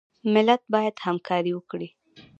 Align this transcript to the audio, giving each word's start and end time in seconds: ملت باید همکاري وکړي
ملت 0.33 0.61
باید 0.73 0.95
همکاري 1.05 1.51
وکړي 1.55 1.89